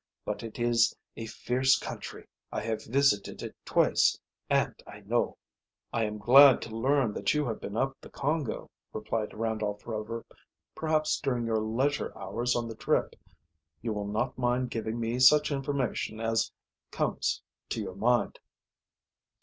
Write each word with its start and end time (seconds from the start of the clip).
But 0.25 0.41
it 0.41 0.57
is 0.57 0.95
a 1.15 1.27
fierce 1.27 1.77
country. 1.77 2.25
I 2.51 2.61
have 2.61 2.83
visited 2.83 3.43
it 3.43 3.55
twice, 3.65 4.17
and 4.49 4.73
I 4.87 5.01
know." 5.01 5.37
"I 5.93 6.05
am 6.05 6.17
glad 6.17 6.59
to 6.63 6.75
learn 6.75 7.13
that 7.13 7.35
you 7.35 7.45
have 7.45 7.61
been 7.61 7.77
up 7.77 7.95
the 8.01 8.09
Congo," 8.09 8.71
replied 8.93 9.31
Randolph 9.37 9.85
Rover. 9.85 10.25
"Perhaps 10.73 11.19
during 11.19 11.45
your 11.45 11.61
leisure 11.61 12.17
hours 12.17 12.55
on 12.55 12.67
the 12.67 12.73
trip 12.73 13.15
you 13.83 13.93
will 13.93 14.07
not 14.07 14.39
mind 14.39 14.71
giving 14.71 14.99
me 14.99 15.19
such 15.19 15.51
information 15.51 16.19
as 16.19 16.51
conics 16.91 17.41
to 17.69 17.79
your 17.79 17.93
mind." 17.95 18.39